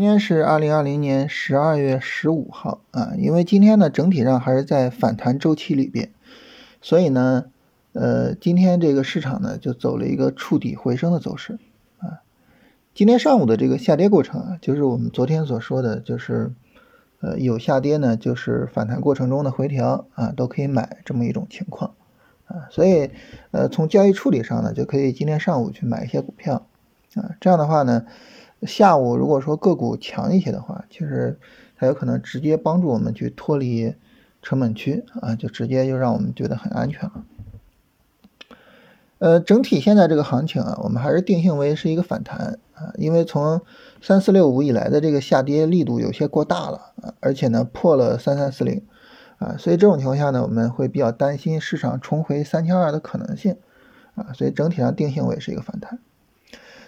[0.00, 6.10] 今天是二零二零年十二月十五号啊，因为今天呢整体上还是在反弹周期里边，
[6.80, 7.50] 所以呢，
[7.92, 11.58] 呃，今天这个市场呢就走了一个触底回升的走势
[11.98, 12.24] 啊。
[12.94, 16.50] 今天上午的这个下跌过程啊，就是我们昨天所说的，就是
[17.20, 21.92] 呃有下跌呢，就是反弹过程中的回调啊，都可以买这么一种情况
[22.46, 22.68] 啊。
[22.70, 23.10] 所以
[23.50, 26.66] 呃从交易处理上呢，就可以今天上午去买一些股票
[27.16, 28.06] 啊，这样的话呢。
[28.62, 31.38] 下午如果说个股强一些的话，其实
[31.76, 33.94] 它有可能直接帮助我们去脱离
[34.42, 37.24] 成本区啊，就直接就让我们觉得很安全了。
[39.18, 43.60] 呃，整体现在这个行情啊，我们还是定性为是一个反弹啊，因为从
[44.00, 48.82] 三四六五以来的这个下跌力度有些过大了啊，而且呢破了三三四零
[49.38, 53.56] 啊，所以这种情况下呢，我们会比较担心市场重回三千二的可能性
[54.14, 55.98] 啊，所以整体上定性为是一个反弹。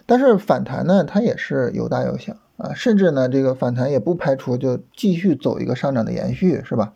[0.07, 6.95] 但是反弹呢，它也是有大有小啊，甚至呢，这个反弹也不排除就继续走一个上涨的延续，是吧？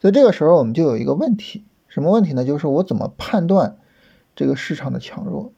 [0.00, 2.44] 所以这个时候我们就有一个问题，什么问题呢？
[2.44, 3.76] 就是我怎么判断
[4.34, 5.52] 这个市场的强弱？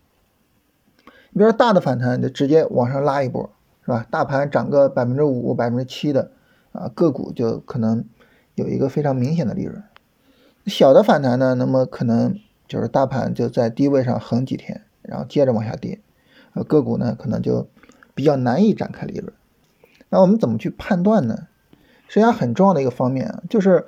[1.30, 3.50] 你比如说大的反弹就直接往上拉一波，
[3.84, 4.06] 是吧？
[4.10, 6.30] 大盘涨个百分之五、百分之七的
[6.72, 8.04] 啊，个股就可能
[8.54, 9.82] 有一个非常明显的利润。
[10.66, 16.00] 小的反弹呢，那么可能就是大盘就在低位上横几天，然后接着往下跌。
[16.54, 17.68] 呃，个股呢可能就
[18.14, 19.32] 比较难以展开利润。
[20.08, 21.48] 那我们怎么去判断呢？
[22.08, 23.86] 实际上很重要的一个方面啊，就是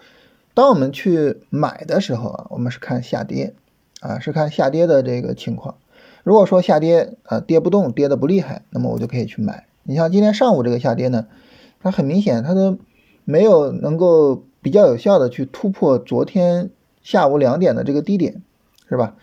[0.55, 3.55] 当我们去买的时候啊，我们是看下跌
[4.01, 5.77] 啊，是看下跌的这个情况。
[6.25, 9.67] 如果说下跌啊跌不动，跌的不厉害，那么我就可以去买。
[9.85, 11.27] 你像今天上午这个下跌呢，
[11.81, 12.79] 它很明显它都
[13.25, 16.71] 没有能够比较有效的去突破昨天
[17.03, 18.43] 下午两点的这个低点，
[18.89, 19.15] 是吧？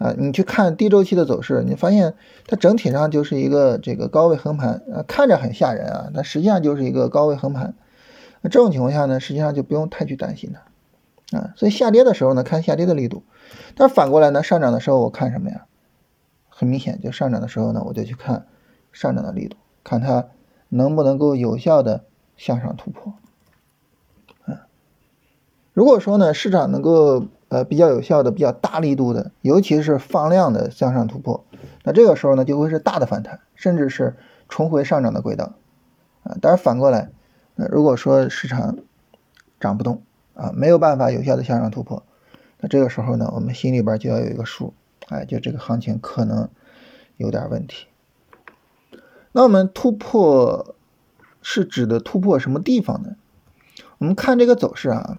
[0.00, 2.14] 啊，你去看低周期的走势，你发现
[2.46, 7.74] 它整体上就是一个这个高位横盘，啊，看着很吓人啊，但实际上就是一个高位横盘。
[8.40, 13.24] 那这种情况下呢，实际上就不用太去担心它，啊，所以下跌的时候呢，看下跌的力度，
[13.74, 15.66] 但反过来呢，上涨的时候我看什么呀？
[16.48, 18.46] 很明显，就上涨的时候呢，我就去看
[18.92, 20.28] 上涨的力度，看它
[20.70, 22.04] 能不能够有效的
[22.38, 23.12] 向上突破。
[24.46, 24.66] 啊，
[25.74, 27.26] 如果说呢，市场能够。
[27.50, 31.44] 呃，比较有效的、比较大力度的，尤其是放量的向上突破，
[31.82, 34.16] 那这个时候呢，就会是大的反弹，甚至是
[34.48, 35.54] 重回上涨的轨道
[36.22, 36.38] 啊。
[36.40, 37.10] 当然反过来，
[37.56, 38.78] 那如果说市场
[39.58, 40.00] 涨不动
[40.34, 42.04] 啊，没有办法有效的向上突破，
[42.60, 44.72] 那这个时候呢，我们心里边就要有一个数，
[45.08, 46.48] 哎，就这个行情可能
[47.16, 47.88] 有点问题。
[49.32, 50.76] 那我们突破
[51.42, 53.16] 是指的突破什么地方呢？
[53.98, 55.18] 我们看这个走势啊。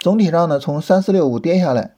[0.00, 1.92] 总体上呢，从三四六五跌下来，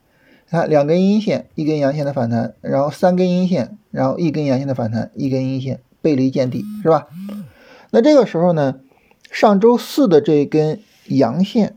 [0.51, 7.07] 看两根阴线，一根阳线的反弹，然后三根阴线，然后一根阳线的反弹，一根阴线背离见底，是吧？
[7.93, 8.81] 那这个时候呢，
[9.31, 11.77] 上周四的这一根阳线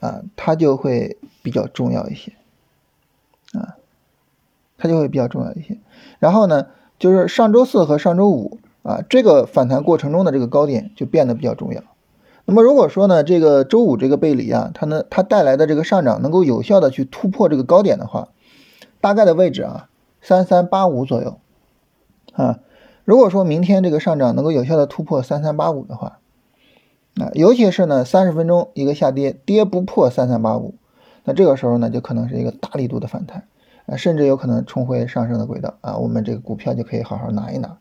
[0.00, 2.32] 啊，它就会比较重要一些
[3.52, 3.76] 啊，
[4.76, 5.78] 它就会比较重要一些。
[6.18, 6.66] 然后呢，
[6.98, 11.84] 就是上周四和上周五啊，这个反弹过程中的这个高点就变得比较重要。
[12.52, 18.28] 那么如果说呢，这个周五这个背离啊，它呢它带来的这个上涨能够有效的去突破这个高点的话，
[19.00, 19.88] 大概的位置啊，
[20.20, 21.38] 三三八五左右
[22.34, 22.58] 啊。
[23.06, 26.18] 如果说明天这个上涨能够有效的突破三三八五的话，
[27.16, 30.74] 啊，尤其是呢三十分钟一个下跌跌不破三三八五，
[31.24, 33.44] 那这个时候呢就可能是一个大力度的反弹
[33.86, 37.78] 啊，甚至有可能重回上升的轨道啊，我们这个股票就可以好好拿一拿。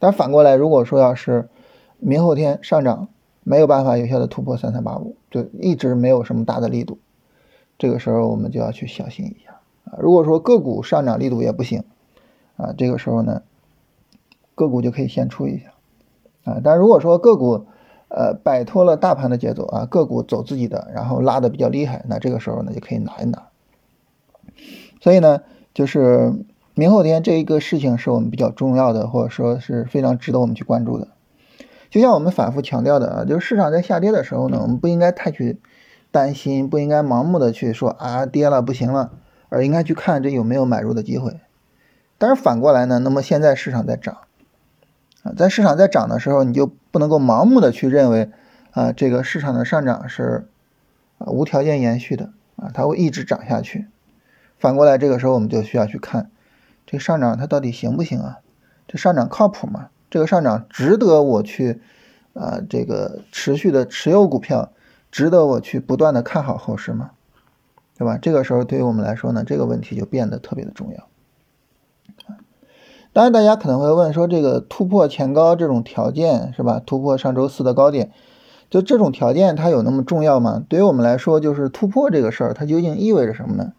[0.00, 1.48] 但反过来，如果说要是
[2.00, 3.06] 明后天上涨，
[3.42, 6.98] 没有办法有效的突破三三八五，就一直没有什么大的力度，
[7.78, 9.98] 这个时候我们就要去小心一下啊。
[9.98, 11.84] 如果说个股上涨力度也不行
[12.56, 13.42] 啊，这个时候呢，
[14.54, 15.72] 个股就可以先出一下
[16.44, 16.60] 啊。
[16.62, 17.66] 但如果说个股
[18.08, 23.48] 呃摆脱了大盘的节奏啊，个股走自己的，然后拉的比较厉害，那这个时候呢就可以拿一拿。
[25.00, 25.42] 所以呢，
[25.72, 26.34] 就是
[26.74, 31.08] 明后天这一个事情是我们比较重要的，或者说是非常值得我们去关注的。
[31.90, 35.58] 就像我们反复强调的啊，就是市场在下跌的时候呢，我们不应该太去
[36.12, 39.10] 担心，不应该盲目的去说啊跌了不行了，
[39.48, 41.40] 而应该去看这有没有买入的机会。
[42.16, 44.18] 但是反过来呢，那么现在市场在涨
[45.24, 48.30] 啊，在市场在涨的时候，你就不能够盲目的去认为
[48.70, 50.46] 啊这个市场的上涨是
[51.18, 53.88] 啊无条件延续的啊，它会一直涨下去。
[54.58, 56.30] 反过来这个时候我们就需要去看
[56.86, 58.38] 这上涨它到底行不行啊？
[58.86, 59.88] 这上涨靠谱吗？
[60.10, 61.80] 这个上涨值得我去，
[62.34, 64.72] 啊，这个持续的持有股票，
[65.10, 67.12] 值得我去不断的看好后市吗？
[67.96, 68.18] 对吧？
[68.20, 71.06] 这个时候对于我们来说呢，这个问题就变得特别的重要。
[73.12, 76.80] 当然，大家可能会问说，这个突破前高这种条件是吧？
[76.84, 78.12] 突破上周四的高点，
[78.70, 80.64] 就这种条件它有那么重要吗？
[80.68, 83.72] 对于我们来说，就是突破这个事儿，它究竟意味着什么呢？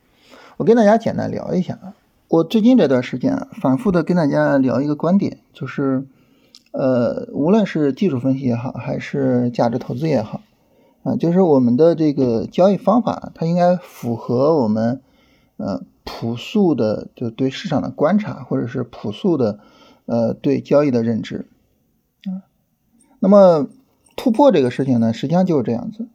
[0.57, 1.93] 我跟大家简单聊一下啊。
[2.27, 6.05] 我最近这段时间啊，反复的跟大家聊一个观点，就是，
[6.71, 10.41] 呃，无论是技术分析也好，还是价值投资也好，
[11.03, 15.01] 啊，就是我们的这个交易方法，它应该符合我们，
[15.57, 19.59] 呃，朴素的就对市场的观察，或者是朴素的，
[20.05, 21.47] 呃，对交易的认知，
[22.25, 22.47] 啊，
[23.19, 23.67] 那么
[24.15, 26.07] 突破这个事情呢，实际上就是这样子，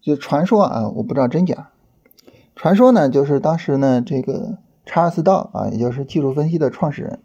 [0.00, 1.70] 就传说啊，我不知道真假，
[2.54, 4.58] 传说呢，就是当时呢，这个。
[4.88, 7.18] 查尔斯道啊，也就是技术分析的创始人，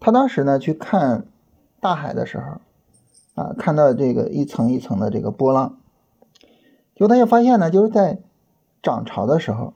[0.00, 1.26] 他当时呢去看
[1.82, 5.78] 大海的时候，啊，看到这个一层一层的这个波浪，
[6.94, 8.20] 结果他就发现呢，就是在
[8.80, 9.74] 涨潮的时候，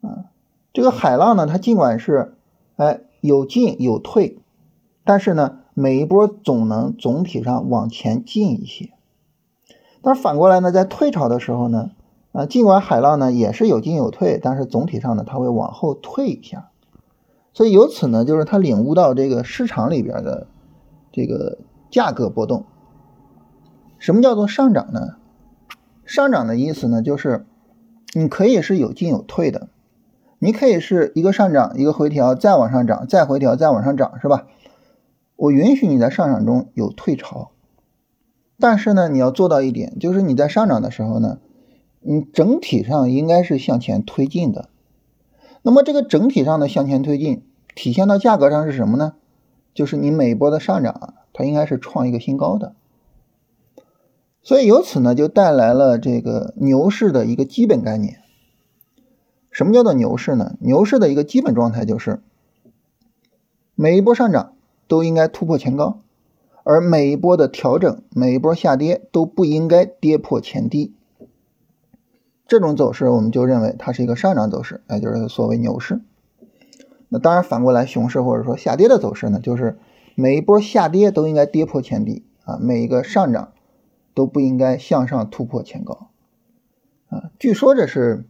[0.00, 0.24] 啊，
[0.72, 2.34] 这个海浪呢，它尽管是
[2.76, 4.38] 哎有进有退，
[5.04, 8.90] 但是呢，每一波总能总体上往前进一些，
[10.00, 11.90] 但是反过来呢，在退潮的时候呢。
[12.32, 16.68] 啊，尽管海浪呢也是有进有退，但是总体上呢它会往后退一下，
[17.52, 20.48] 所以由此呢就是他领悟到这个市场里边的
[21.14, 21.58] 这个
[21.90, 22.64] 价格波动。
[23.98, 25.16] 什么叫做上涨呢？
[26.04, 27.46] 上涨的意思呢就是
[28.12, 29.68] 你可以是有进有退的，
[30.40, 34.48] 你可以是一个上涨一个回调再往上涨再回调再往上涨是吧？
[35.36, 37.52] 我允许你在上涨中有退潮，
[38.58, 41.38] 但是呢你要做到一点，就是你在上涨的时候呢。
[42.06, 44.68] 你整体上应该是向前推进的，
[45.62, 49.14] 那么这个整体上的向前推进体现到价格上是什么呢？
[49.74, 52.74] 就是你每一波的上涨啊，它应该是创一个新高的，
[54.42, 58.20] 所以由此呢就带来了这个牛市的一个基本概念。
[59.50, 60.56] 什么叫做牛市呢？
[60.60, 62.20] 牛市的一个基本状态就是
[63.74, 64.54] 每一波上涨
[64.88, 65.98] 都应该突破前高，
[66.62, 70.92] 而每一波的调整、每一波下跌都不应该跌破前低。
[72.46, 76.00] 这种走势，我们就认为它是一个上涨走势，也就是所谓牛市。
[77.14, 79.78] 那当然，反过来熊市或者说下跌的走势呢，就是
[80.16, 83.52] 每一波下跌都应该跌破前低啊，每一个上涨
[84.14, 86.08] 都不应该向上突破前高
[87.08, 87.30] 啊。
[87.38, 88.24] 据说这是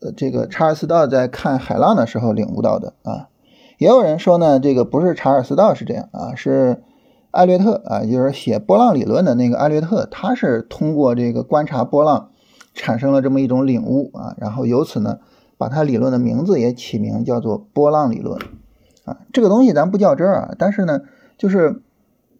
[0.00, 3.30] 呃这个查尔斯道在看海浪的时候领悟到的啊。
[3.78, 6.82] 也有人说呢，这个不是查尔斯道是这样啊，是
[7.30, 12.28] 艾略特啊，就是写波浪理论的那个艾略特，他是通过这个观察波浪。
[12.76, 15.20] 产生了这么一种领悟啊，然后由此呢，
[15.56, 18.40] 把它理论的名字也起名叫做波浪理论
[19.04, 19.18] 啊。
[19.32, 21.02] 这个东西咱不较真儿啊，但是呢，
[21.36, 21.82] 就是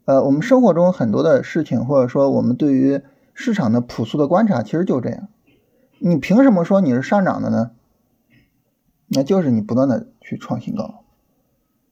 [0.05, 3.01] 呃，我们生活中很多的事情，或者说我们对于
[3.33, 5.29] 市场的朴素的观察，其实就这样。
[5.99, 7.71] 你凭什么说你是上涨的呢？
[9.07, 11.05] 那就是你不断的去创新高。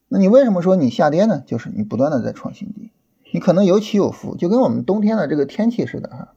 [0.09, 1.41] 那你为什么说你下跌呢？
[1.45, 2.91] 就是你不断的在创新低。
[3.33, 6.33] 你可能有起有伏，就跟我们冬天的这个天气似的哈。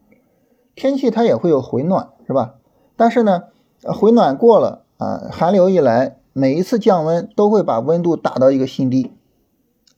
[0.74, 2.54] 天气它也会有回暖，是吧？
[2.96, 3.44] 但是呢，
[3.82, 9.12] 回暖过了啊，寒流一来，每一次降温都会把温度打到一个新低，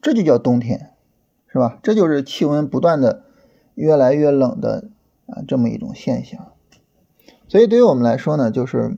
[0.03, 0.91] 这就叫冬天，
[1.47, 1.79] 是吧？
[1.83, 3.23] 这就是气温不断的
[3.75, 4.89] 越来越冷的
[5.27, 6.49] 啊这么一种现象。
[7.49, 8.97] 所以对于我们来说呢，就是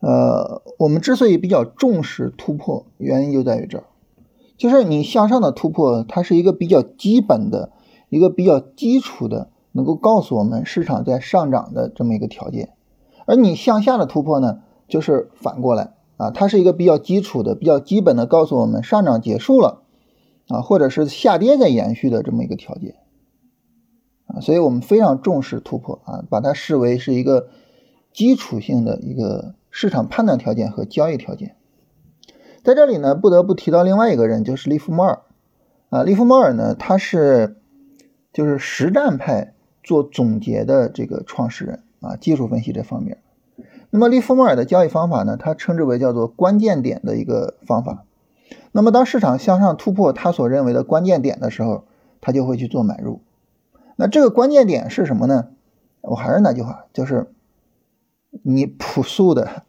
[0.00, 3.84] 呃，我们之所以比较重视突破，原因就在于这儿，
[4.56, 7.70] 就是你向上的突破，它是一个比较基本的
[8.08, 9.48] 一个比较基础的。
[9.74, 12.74] 能够告诉我们市场在上涨的这么一个条件，
[13.26, 19.82] 而你向下的突破呢，就是反过来啊，它是一个比较基础的、比较基本的告诉我们上涨结束了
[20.48, 22.96] 啊，或者是下跌在延续的这么一个条件
[24.26, 27.48] 啊，所以我们非常重视突破啊，把它视为是一个
[28.12, 31.56] 基础性的一个市场判断条件和交易条件。
[32.62, 35.22] 在这里呢，不得不提到另外一个人，就是利弗莫尔
[35.90, 37.56] 啊，利弗莫尔呢，他是
[38.32, 39.54] 就是实战派。
[39.84, 43.18] 做总结的这个创始人啊，技术分析这方面。
[43.90, 48.04] 那么利弗莫尔的交易方法呢，他称之为叫做关键点的一个方法。
[48.72, 51.84] 那么当市场向上突破他所认为的关键点的时候，
[52.20, 53.20] 他就会去做买入。
[53.96, 55.48] 那这个关键点是什么呢？
[56.00, 57.30] 我还是那句话，就是
[58.42, 59.62] 你朴素的，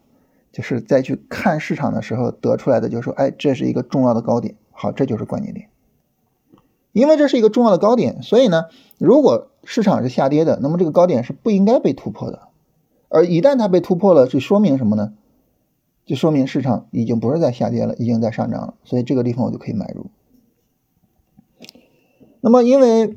[0.50, 5.68] 就是在去看市场的时候得出来的，就是说，哎，这是一个重要的高点，好，这就是关键点。
[6.92, 8.64] 因为这是一个重要的高点，所以呢，
[8.98, 12.48] 如果市场是下跌的，那么这个高点是不应该被突破的。
[13.08, 15.14] 而一旦它被突破了，就说明什么呢？
[16.04, 18.74] 就说明市场已经不是在下跌了，已经在上涨了。
[18.84, 20.06] 所以这个地方我就可以买入。
[22.40, 23.16] 那么，因为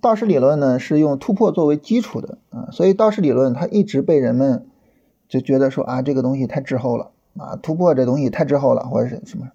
[0.00, 4.68] 道氏理论呢是用突破作为基础的啊，所以道氏理论它一直被人们
[5.28, 9.48] 就觉得说啊，这个东西太滞后了啊，突破这东西太滞后了，或者是什么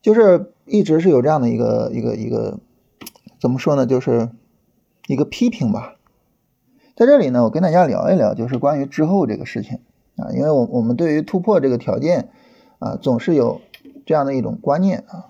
[0.00, 2.60] 就是一直是有这样的一个一个一个
[3.38, 4.30] 怎么说呢，就是
[5.12, 5.96] 一个批评吧。
[6.94, 9.80] 在这里呢，我跟大家聊一聊，就是关于之后这个事情
[10.16, 12.30] 啊，因为我我们对于突破这个条件
[12.78, 13.60] 啊，总是有
[14.04, 15.26] 这样的一种观念啊。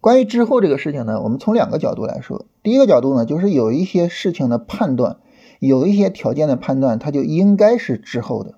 [0.00, 2.46] 关于之后这个事情呢，我们从两个角度来说。
[2.62, 5.18] 第一个角度呢，就是有一些事情的判断，
[5.60, 8.54] 有一些条件的判断，它就应该是滞后的，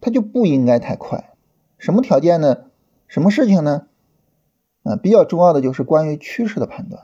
[0.00, 1.32] 它就不应该太快。
[1.78, 2.58] 什么条件呢？
[3.06, 3.86] 什么事情呢？
[4.84, 7.02] 啊，比较重要的就是关于趋势的判断。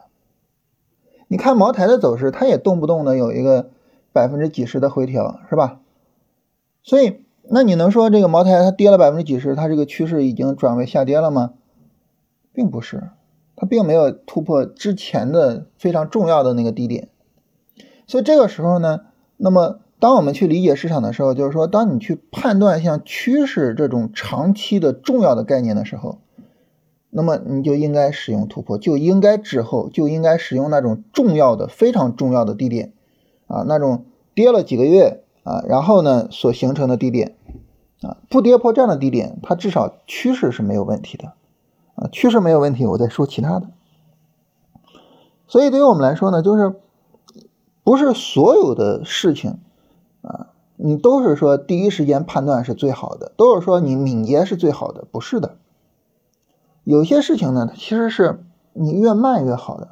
[1.32, 3.70] 你看茅台的走势，它也动不动的有一个
[4.12, 5.80] 百分之几十的回调，是吧？
[6.82, 11.54] 所以，那你能说这个茅台它跌了百分之几十，它这个趋势已经转为下跌了吗？
[12.52, 13.04] 并不是。
[13.56, 17.08] 它并没有突破之前的非常重要的那个低点，
[18.06, 19.00] 所以这个时候呢，
[19.38, 26.18] 那么当我们去理解市场的时候，就是说，当你去判断像趋势这种长期的重要的概念的时候，
[27.14, 32.94] 那么你就应该使用突破，就应该滞后，就应该使用那种重要的、非常重要的低点
[33.48, 37.36] 啊，那种跌了几个月啊，然后呢所形成的低点
[38.00, 41.34] 啊，不跌破这样的低点，它至少趋势是没有问题的。
[41.96, 43.66] 啊，趋势没有问题，我再说其他的。
[45.46, 46.74] 所以对于我们来说呢，就是
[47.84, 49.58] 不是所有的事情
[50.22, 55.56] 啊，你都是说第一时间判断是最好的，都是说你敏捷是最好的，不是的。
[56.84, 59.88] 有些事情呢，它其实是你越慢越好的，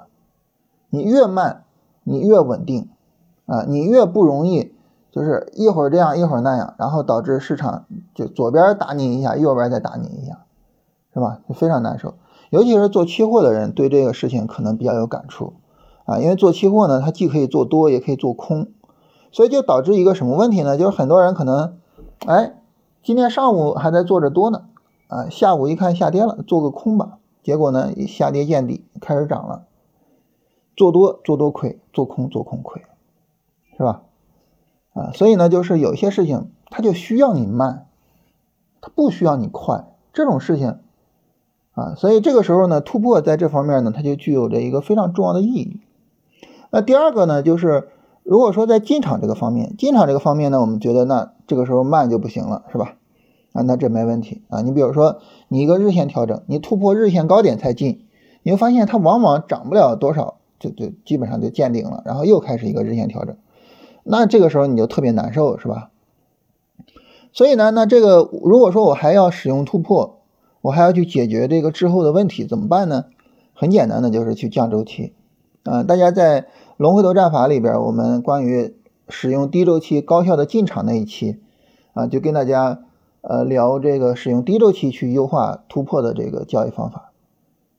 [0.88, 1.64] 你越慢
[2.04, 2.88] 你越稳定
[3.46, 4.72] 啊，你越不容易
[5.10, 10.44] 就是一会儿这样一会儿那样，然后导致市场就左边打你一下，右边再打你一下。
[11.12, 11.40] 是吧？
[11.48, 12.14] 就非常难受，
[12.50, 15.54] 尤其是做期货的人对这个事情可能比较有感触
[16.04, 18.68] 啊，因为做期货呢，它既可以做多，也可以做空，
[19.32, 20.78] 所以就导致一个什么问题呢？
[20.78, 21.78] 就是很多人可能，
[22.26, 22.62] 哎，
[23.02, 24.62] 今天上午还在做着多呢，
[25.10, 29.66] 啊，下午一看下跌了，做个空吧，结果呢，下跌见底，开始涨了，
[30.76, 32.80] 做多做多亏，做空做空亏，
[33.76, 34.02] 是吧？
[34.94, 37.88] 啊，所以呢，就是有些事情它就需要你慢，
[38.80, 40.78] 它不需要你快，这种事情。
[41.72, 45.80] 啊，所以这个时候呢，突破在这方面呢，它就具有着一个非常重要的意义。
[46.70, 47.88] 那第二个呢，就是
[48.22, 52.94] 如果说在进场这个方面，进场这个方面呢，我们觉得那这个时候慢就不行了，是吧？
[53.52, 54.60] 啊，那这没问题啊。
[54.62, 58.06] 你比如说你一个日线调整，你突破日线高点才进，
[58.42, 63.36] 你会发现它往往涨不了多少，就就基本上就见顶了，然后又开始一个日线调整，
[64.04, 65.90] 那这个时候你就特别难受，是吧？
[67.32, 70.16] 所以呢，那这个如果说我还要使用突破。
[70.62, 73.06] 我还要去解决这个滞后的问题，怎么办呢？
[73.54, 75.14] 很简单的，就是去降周期。
[75.62, 78.76] 啊，大家在龙回头战法里边，我们关于
[79.08, 81.40] 使用低周期高效的进场那一期，
[81.94, 82.82] 啊，就跟大家
[83.22, 87.12] 呃聊这个使用低周期去优化突破的这个交易方法。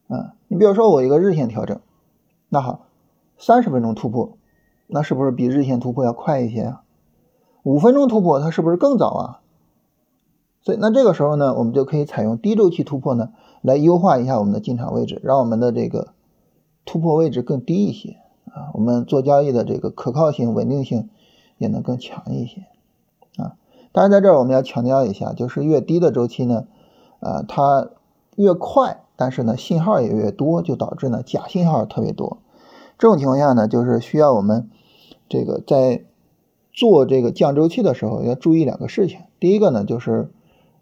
[0.08, 1.80] 啊，你比如说我一个日线调整，
[2.48, 2.86] 那好，
[3.38, 4.36] 三十分钟突破，
[4.86, 6.82] 那是不是比日线突破要快一些啊？
[7.62, 9.40] 五分钟突破，它是不是更早啊？
[10.60, 13.30] 所以，那这个时候呢，我们就可以采用低周期突破呢，
[13.62, 16.12] 来优化一下我们的进场位置，让我们的这个
[16.84, 18.18] 突破位置更低一些
[18.52, 21.08] 啊，我们做交易的这个可靠性、稳定性
[21.58, 22.66] 也能更强一些
[23.92, 23.94] 啊。
[23.94, 26.66] 当然，在这儿我们要强调一下，就是越低的周期呢，
[27.20, 27.90] 呃，它
[28.36, 32.38] 越快，但是呢，信号也越多，就导致呢假信号特别多。
[32.98, 34.68] 这种情况下呢，就是需要我们
[35.28, 36.04] 这个在
[36.72, 39.20] 做这个降周期的时候要注意两个事情。
[39.38, 40.30] 第一个呢，就是。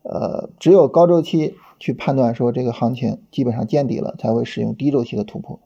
[0.02, 5.60] 呃，只有高周期去判断说这个行情基本上见底了，才会使用低周期的突破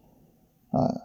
[0.72, 1.02] 啊。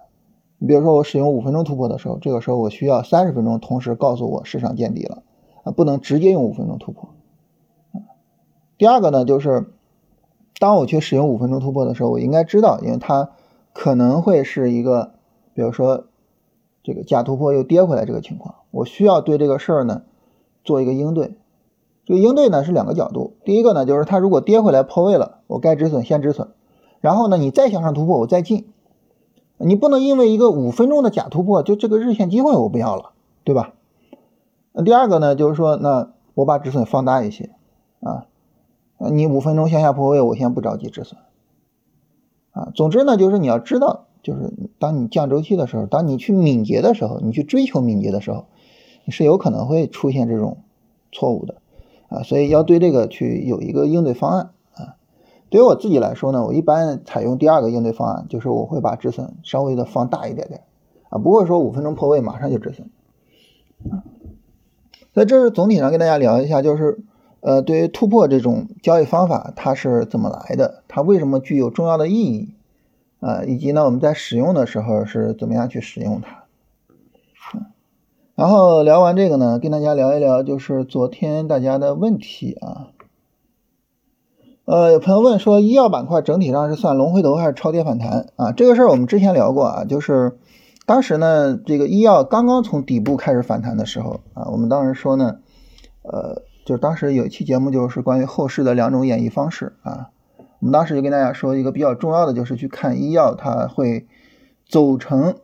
[0.58, 5.22] 你比如说我使用五分钟突破的时候，这个时候我需要三十分钟同时告诉我市场见底了
[5.72, 7.10] 不能直接用五分钟突破。
[8.78, 9.72] 第二个呢，就是
[10.60, 13.32] 当我去使用五分钟突破的时候，我应该知道，因为它
[13.74, 15.14] 可能会是一个，
[15.54, 16.06] 比如说
[16.84, 20.04] 这个假突破又跌回来这个情况，我需要对这个事儿呢
[20.64, 21.36] 做一个应对。
[22.06, 26.48] 这个应对呢是两个角度，第一个呢就是它如果跌回来破位了，我该止损先止损，
[27.02, 28.72] 然后呢你再向上突破我再进，
[29.58, 33.12] 你不能因为一个五分钟的假突破就这个日线机会我不要了，
[33.44, 33.74] 对吧？
[34.72, 37.50] 那第二个呢就是说那我把止损放大一些
[38.02, 38.28] 啊，
[39.12, 41.20] 你五分钟向下破位我先不着急止损
[42.52, 48.46] 啊，总之呢就是你要知道，就是当你降周期的时候，当你去敏捷的时候，你去追求敏捷的时候，
[49.06, 50.58] 你是有可能会出现这种
[51.12, 51.56] 错误的。
[52.10, 54.96] 啊，所以要对这个去有一个应对方案啊。
[55.50, 60.64] 对于我自己来说呢，我一般采用第二个应对方案，就是我会把止损稍微的放大一点点
[61.10, 62.90] 啊，不会说五分钟破位马上就止损
[63.92, 64.04] 啊。
[65.14, 67.00] 所以这是总体上跟大家聊一下，就是
[67.42, 70.84] 呃，对于突破这种交易方法，它是怎么来的？
[70.88, 72.50] 它为什么具有重要的意义？
[73.20, 76.44] 啊，以及呢，我们在使用的时候是怎么样去使用它？
[78.36, 82.88] 然后聊完这个呢，跟大家聊一聊，就是昨天大家的问题啊。
[84.64, 88.54] 呃，有朋友问说，医药板块整体上是算龙回头还是超跌反弹啊？
[88.54, 90.38] 这个事儿我们之前聊过啊，就是
[90.90, 95.38] 当时呢，这个医药刚刚从底部开始反弹的时候啊，我们当时说呢，
[96.02, 100.10] 呃，就当时有一期节目就是关于后市的两种演绎方式啊。
[100.60, 104.08] 我们当时就跟大家说一个比较重要的，就是去看医药它会
[104.68, 105.36] 走成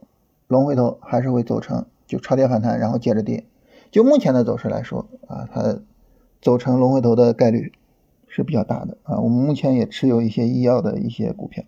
[0.47, 1.85] 龙回头，还是会走成。
[2.07, 3.45] 就超跌反弹，然后接着跌。
[3.91, 5.77] 就目前的走势来说啊，它
[6.41, 7.71] 走成龙回头的概率
[8.27, 9.19] 是比较大的啊。
[9.19, 11.63] 我们目前也持有一些医药的一些股票，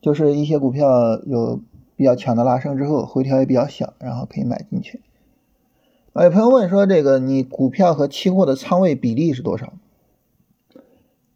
[0.00, 1.60] 就是一些股票有
[1.96, 5.00] 比较强的拉升之后，回调也比较小，然后可以买进去。
[6.12, 9.72] 啊，有朋友问说，这个你股票和期货的仓位比例是多少？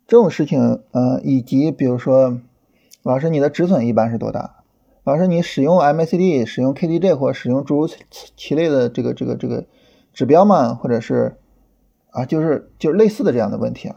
[0.06, 2.40] 这种事情，呃，以及比如说，
[3.02, 4.64] 老师你的止损一般是多大？
[5.04, 7.88] 老师，你使用 MACD、使用 KDJ 或使用诸如
[8.36, 9.64] 其类的这个这个这个
[10.12, 10.74] 指标吗？
[10.74, 11.36] 或者是
[12.10, 13.96] 啊，就是就是类似的这样的问题啊。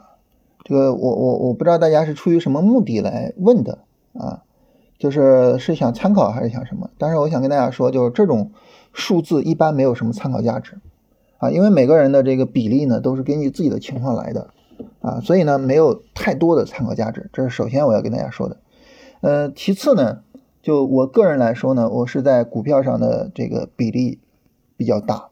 [0.62, 3.80] 这个我我我不知道大家是出于什么目的来问的
[4.14, 4.44] 啊，
[5.04, 6.88] 就是是想参考还是想什么？
[6.96, 8.52] 但是我想跟大家说，就是这种
[8.94, 10.78] 数字一般没有什么参考价值
[11.36, 14.48] 啊，因为每个人的这个比例呢都是根据自己的情况来的
[15.02, 17.28] 啊，所以呢没有太多的参考价值。
[17.34, 18.56] 这是首先我要跟大家说的。
[19.20, 20.22] 呃，其次呢。
[20.62, 24.18] 就我个人来说呢，我是在股票上的这个比例
[24.78, 25.28] 比较大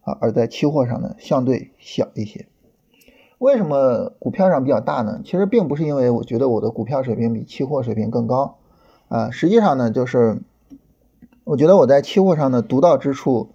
[0.00, 2.46] 啊，而在期货上呢相对小一些。
[3.38, 5.20] 为什么股票上比较大呢？
[5.24, 8.56] 其实并不是因为我觉得我的股票水平比期货水平更高
[9.12, 10.40] 啊，实际上呢就是
[11.44, 13.50] 我觉得我在期货上的独到之处，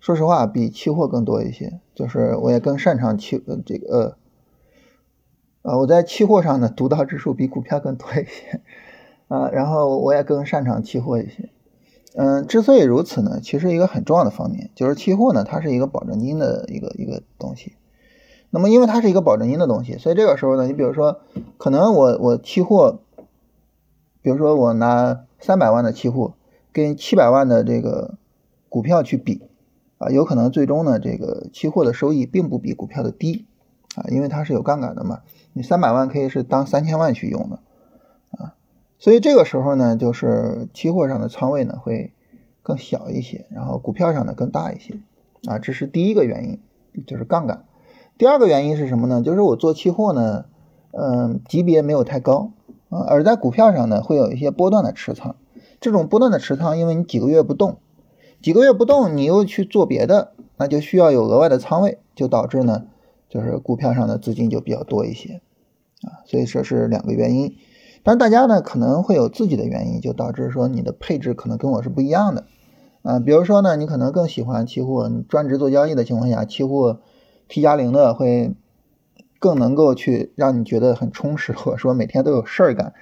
[0.00, 4.16] 说实话比期货更多一些，就是我也更擅长期这个
[5.62, 8.62] 呃啊我在期货上的独到之处比股票更多一些。
[9.28, 11.48] 啊，然后我也更擅长期货一些。
[12.14, 17.74] 嗯，之所以如此呢，其实一个很重要的方面就是期货呢，它是一个保证金的一个一个东西。
[18.50, 21.20] 那么因为它是一个保证金的东西，所以这个时候呢，你比如说，
[21.56, 23.00] 可能我我期货，
[24.24, 26.32] 比如说我拿三百万的期货
[26.72, 28.14] 跟七百万的这个
[28.70, 29.42] 股票去比，
[29.98, 33.44] 啊，有可能最终呢，这个期货的收益并不比股票的低，
[33.94, 35.20] 啊，因为它是有杠杆的嘛，
[35.52, 37.56] 你三百万可以是当三千万去用的。
[38.30, 38.54] 啊
[38.98, 42.14] 所以这个时候呢，就是期货上的仓位呢会
[42.62, 44.94] 更小一些，然后股票上呢更大一些，
[45.46, 47.66] 啊，这是第一个原因，就是杠杆。
[48.16, 49.20] 第二个原因是什么呢？
[49.20, 50.46] 就是我做期货呢，
[50.92, 52.52] 嗯，级别没有太高
[53.02, 55.36] 而在股票上呢会有一些波段的持仓。
[55.80, 57.76] 这种波段的持仓，因为你几个月不动，
[58.40, 62.84] 几个月不动，你又去做别的，那就需要有额外的仓位，就导致呢，
[63.28, 65.42] 就是股票上的资金就比较多一些，
[66.02, 67.54] 啊，所以这是两个原因。
[68.02, 72.44] 但大家呢可能会有自己的原因，就导致说你的配置可能跟我是不一样的，
[73.02, 77.00] 啊，比如说呢，你可能更喜欢期货，你专职做交易的情况下，期货
[77.48, 78.54] T 加零的会
[79.44, 82.94] 更能够去让你觉得很充实， 或者说每天都有事儿干，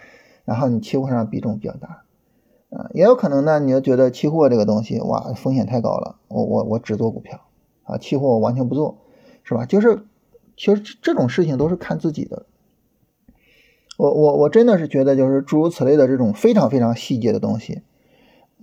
[0.44, 2.02] 然后你期货上比重比较大，
[2.70, 7.42] 啊，也有可能呢，你就觉得期货这个东西哇风险太高了，我我我只做股票，
[7.84, 8.98] 啊，期货我完全不做，
[9.44, 9.66] 是吧？
[9.66, 10.04] 就是
[10.56, 12.44] 其实这种事情都是看自己的。
[13.96, 17.82] 我我我真的是觉得，就是诸如此类的这种非常非常细节的东西，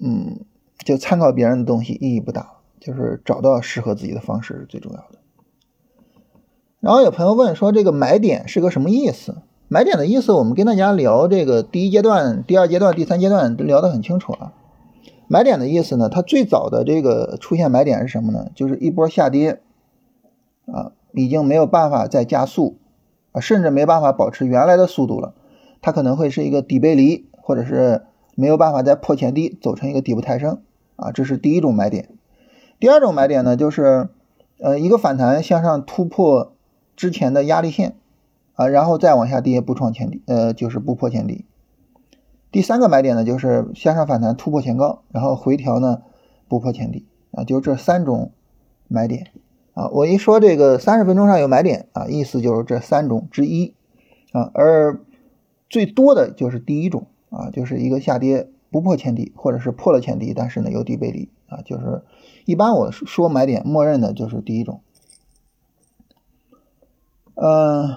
[0.01, 0.41] 嗯，
[0.79, 5.19] 就参考别人的东西意义不大，就是找到适合自己的方式是最重要的。
[6.79, 9.37] 然后有朋友问说，这个买点是个什么意思？
[9.67, 14.53] 买点的意思，我们跟大家聊这个第一阶段、第二阶段、第三阶段都聊得很清楚啊。
[15.27, 18.49] 买点的意思呢，它最早的这个出现买点是什么呢？
[18.55, 19.59] 就是一波下跌，
[20.65, 22.77] 啊，已经没有办法再加速。
[23.31, 25.35] 啊，甚至没办法保持原来的速度了，
[25.81, 28.01] 它可能会是一个底背离，或者是
[28.33, 30.61] 没有办法再破前低，走成一个底部抬升
[30.95, 32.09] 啊，这是第一种买点。
[32.79, 34.09] 第二种买点呢，就是
[34.59, 36.53] 呃一个反弹向上突破
[36.99, 37.95] 之前的压力线
[38.55, 41.45] 啊，然后再往下跌不创前低，呃就是不破前低。
[42.51, 46.01] 第三个买点呢，就是向上反弹突破前高，然后回调呢
[46.49, 48.33] 不破前低啊，就这三种
[48.89, 49.27] 买点。
[49.75, 53.73] 啊，我一说这个三十分钟上有买点啊，意思就是这三种之一
[54.33, 54.99] 啊，而
[55.69, 62.01] 最多的就是第一种啊，就是一个下跌不破前低，或者是破了前低，但是呢有底背离啊，就是
[62.43, 64.81] 一般我说买点，默认的就是第一种。
[67.41, 67.95] 嗯，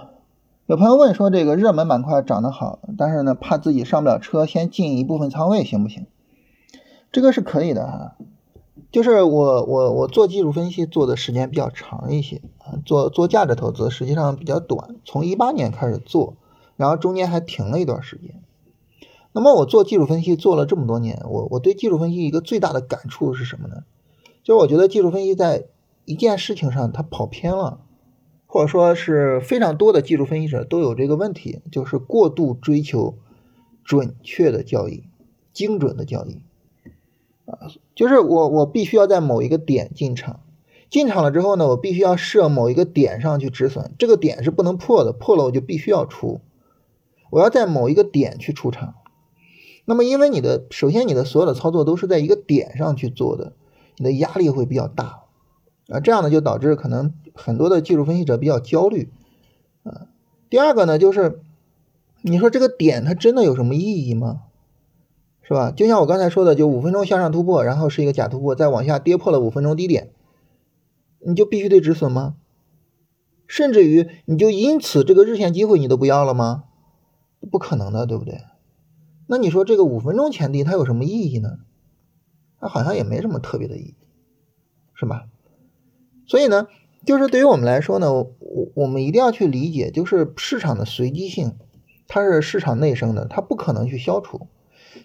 [0.66, 6.07] 有朋友问说这个热门板块涨得好，但是呢怕自己上不了车，先进一部分仓位行不行？
[7.11, 8.16] 这个是可以的哈。
[8.92, 16.37] 就是我我我做技术分析做的时间比较长一些啊，做做价值投资实际上比较短，从一八年开始做，
[16.76, 18.40] 然后中间还停了一段时间。
[19.33, 23.83] 那么我做技术分析做了这么多年，我我对技术分析一个最大的感触是什么呢？
[24.44, 25.64] 就是我觉得技术分析在
[26.05, 27.81] 一件事情上它跑偏了，
[28.53, 33.15] 或者说是非常多的技术分析者都有这个问题，就是过度追求
[33.83, 35.05] 准确的交易、
[35.55, 36.43] 精准的交易。
[37.47, 40.41] 啊，就是我我必须要在某一个点进场，
[40.91, 46.43] 进场了之后呢，我必须要设某一个点上去止损，这个点是不能破的，破了我就必须要出。
[47.31, 48.97] 我要在某一个点去出场，
[49.87, 53.55] 那么因为你的首先你的所有的操作都是在一个点上去做的，
[53.97, 55.22] 你的压力会比较大
[55.88, 59.11] 啊，这样呢就导致可能很多的技术分析者比较焦虑
[59.83, 60.09] 啊。
[60.49, 61.40] 第二个呢就是
[62.23, 64.42] 你说这个点它真的有什么意义吗？
[65.42, 65.71] 是吧？
[65.73, 70.12] 就像我刚才说的，就五分钟向上突破，然后是一个假突破，再往下跌破了五分钟低点，
[71.18, 72.37] 你就必须得止损吗？
[73.49, 76.64] 甚至于你就因此这个日线机会你都不要了吗？
[77.51, 78.40] 不可能的，对不对？
[79.27, 81.59] 那你说这个五分钟前低它有什么意义呢？
[82.61, 83.95] 它好像也没什么特别的意义，
[84.95, 85.27] 是吧？
[86.27, 86.67] 所以呢，
[87.05, 88.29] 就是对于我们来说呢，我
[88.75, 91.57] 我们一定要去理解，就是市场的随机性，
[92.09, 94.47] 它是市场内生的，它不可能去消除。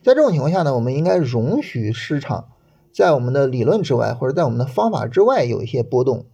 [0.04, 2.50] 在这种情况下呢，我们应该容许市场
[2.92, 6.26] 在我们的理论之外，或者在我们的方法之外有一些波动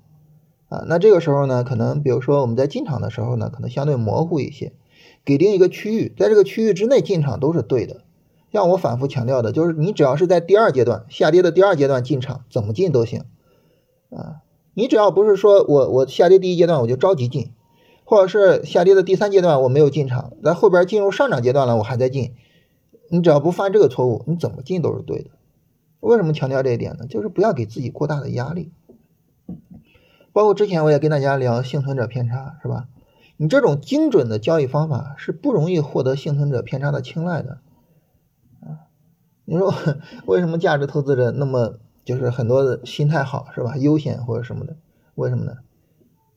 [0.69, 0.84] 啊。
[0.88, 4.74] 那这个时候呢，可能比如说我们在进场的时候呢，可能相对模糊一些，
[5.24, 8.02] 给定一个区域，在这个区域之内进场都是对的。
[8.52, 13.24] 像我反复强调的，就是你只要是在第二阶段下跌的第二阶段进场，怎么进都行
[14.12, 14.42] 啊。
[14.73, 17.51] 你只要不是说我我下跌第一阶段我就着急进，
[18.05, 22.33] 或者是下跌的第三阶段我没有进场，在后边进入上涨阶段了我还在进。
[23.09, 25.29] 你只要不犯这个错误，你怎么进都是对的。
[25.99, 27.05] 为什么强调这一点呢？
[27.07, 28.71] 就是不要给自己过大的压力。
[30.31, 32.88] 包括之前我也跟大家聊幸存者偏差，是吧？
[33.38, 37.59] 你这种精准的交易方法是不容易获得幸存者偏差的青睐的。
[38.62, 38.89] 啊，
[39.45, 39.73] 你说
[40.25, 43.77] 为什么价值投资者那么就是很多的心态好，是吧？
[43.77, 44.75] 悠闲或者什么的，
[45.15, 45.57] 为什么呢？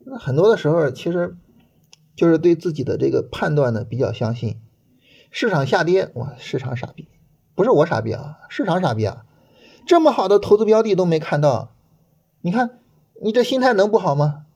[0.04, 1.36] 那很多的时候其实
[2.14, 4.60] 就是对自己的这个判断呢比较相信。
[5.30, 7.08] 市场下跌，哇，市场傻逼，
[7.54, 9.26] 不是我傻逼啊，市场傻逼啊！
[9.84, 11.72] 这么好的投资标的都没看到，
[12.40, 12.78] 你看
[13.20, 14.46] 你这心态能不好吗？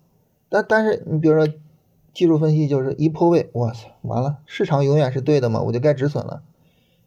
[0.48, 1.52] 但但是你比如说
[2.14, 6.42] 技术分析就是一破位，哇塞，完了，市场永远是对的嘛，我就该止损了，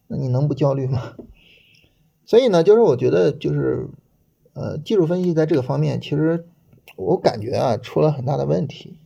[0.07, 1.15] 那你能不焦虑吗？
[2.25, 3.87] 所以呢，就是我觉得就是
[4.53, 6.45] 呃，技术分析在这个方面，其实
[6.95, 8.97] 我感觉啊，出了很大的问题，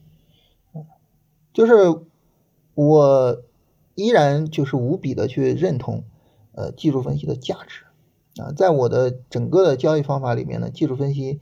[1.52, 1.74] 就是
[2.74, 3.42] 我。
[4.00, 6.04] 依然就是无比的去认同，
[6.52, 7.82] 呃，技术分析的价值
[8.40, 11.40] 啊，在我的整个的交易方法里面呢，技术分析，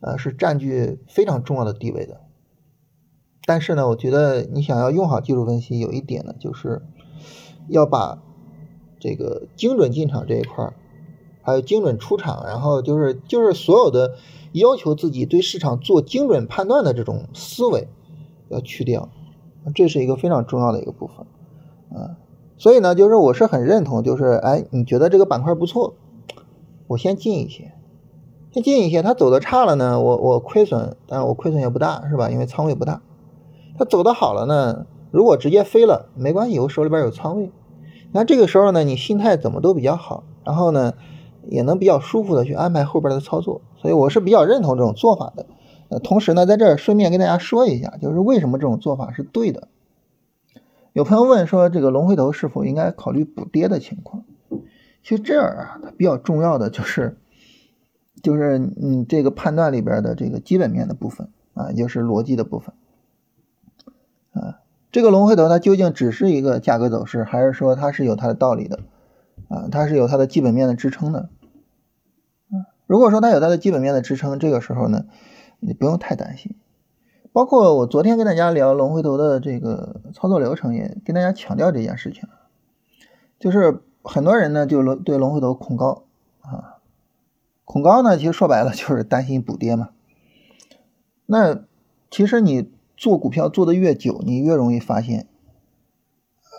[0.00, 2.22] 呃，是占据非常重要的地位的。
[3.44, 6.80] 但是呢，我觉得你想要用好技术分析，有一点呢，就是
[7.68, 8.22] 要把
[8.98, 10.72] 这个精准进场这一块儿，
[11.48, 14.16] 还有精准出场，然后就是就是所有的
[14.52, 17.88] 要求自己对市场做精准判断的这种思维
[18.50, 19.08] 要去掉，
[19.74, 21.26] 这是一个非常重要的一个部分。
[21.98, 22.16] 啊，
[22.58, 25.94] 所以呢，就是我是很认同，就是哎，你觉得这个板块不错，
[26.86, 27.72] 我先进一些，
[28.52, 29.00] 先进一些。
[29.00, 32.28] 它走的差了呢，我我亏损，但是我亏损也不大，是吧？
[32.28, 33.00] 因为仓位不大。
[33.78, 37.50] 它走的好了呢，如果直接飞了，没关系，我手里边有仓位。
[38.12, 40.94] 那这个时候呢，你心态怎么都比较好，然后呢，
[41.48, 43.62] 也能比较舒服的去安排后边的操作。
[43.76, 45.46] 所以我是比较认同这种做法的。
[45.88, 49.68] 呃，同时呢，在这儿顺便跟大家说一下，就是为什么这种做法是对的。
[50.92, 54.24] 有朋友问说，这个龙回头是否应该考虑补跌的情况？
[55.02, 57.16] 其实这儿啊，它比较重要的就是，
[58.22, 62.74] 就是你这个判断里边的这个基本面的部分啊，也就是逻辑的部分
[64.32, 64.58] 啊。
[64.90, 68.80] 这个龙回头它究竟只是一个价格走势，还是说它是有它的道理的
[69.48, 69.68] 啊？
[69.70, 71.30] 它是有它的基本面的支撑的？
[72.88, 75.04] 如果说它有它的基本面的支撑，这个时候呢，
[75.60, 76.56] 你不用太担心。
[77.34, 82.26] 包括我昨天跟大家聊龙回头的这个操作流程，也跟大家强调这件事情，
[83.38, 86.04] 就是很多人呢就龙对龙回头恐高
[86.40, 86.78] 啊，
[87.66, 89.90] 恐高呢其实说白了就是担心补跌嘛。
[91.26, 91.60] 那
[92.10, 95.26] 其实你做股票做的越久，你越容易发现，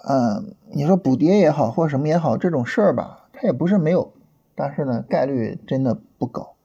[0.07, 4.13] 嗯，你说补跌也好或什么也好，这种事儿吧，它也不是没有，
[4.59, 6.55] 但是呢概率真的不高。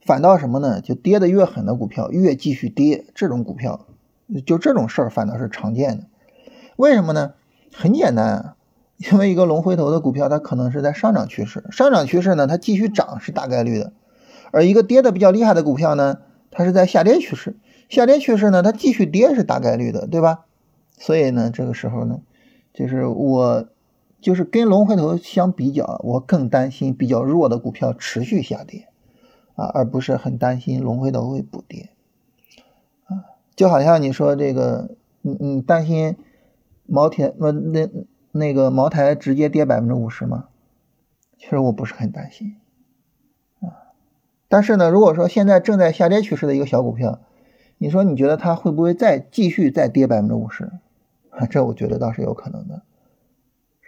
[0.00, 0.80] 反倒什么呢？
[0.80, 3.86] 就跌的越狠的股票越继续跌，这种股票
[4.46, 6.06] 就这种事儿反倒是常见的。
[6.76, 7.34] 为什么呢？
[7.74, 8.56] 很简单啊，
[8.96, 13.92] 因为一个龙回头的股票，它可能是在上涨趋势，上涨趋势呢，它继续涨是大概率的。
[14.50, 17.56] 而一个跌的比较厉害的股票呢，它是在下跌趋势，
[17.90, 20.46] 下跌趋势呢，它继续跌是大概率的，对吧？
[20.96, 22.20] 所以呢，这个时候呢，
[22.72, 23.66] 就是我
[24.20, 28.88] 就是跟龙回头相比较，我更担心比较弱的股票持续下跌
[29.54, 31.90] 啊，而不是很担心龙回头会补跌
[33.06, 33.24] 啊，
[33.56, 34.90] 就好像你说这个，
[35.22, 36.16] 你你担心
[36.86, 37.88] 茅台那那
[38.32, 40.48] 那个茅台直接跌百分之五十吗？
[41.38, 42.56] 其实我不是很担心。
[43.60, 43.72] 啊
[44.48, 47.20] 但是呢，如果说现在正在下跌趋势的一个小股票，
[47.78, 50.70] 你说你觉得它会不会再继续再跌百分之五十？
[51.48, 52.82] 这我觉得倒是有可能的，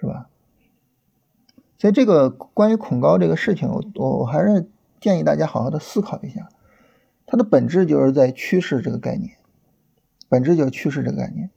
[0.02, 0.26] 是吧？
[1.78, 4.66] 所以这个关于恐高这个事情，我我我还是
[5.00, 6.48] 建议大家好好的思考一下，
[7.24, 9.36] 它的本质就是在趋势这个概念，
[10.28, 11.50] 本质就是趋势这个概念，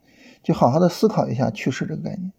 [0.44, 2.32] 就好好的思考一下趋势这个概念。